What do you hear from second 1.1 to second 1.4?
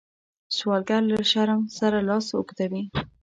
له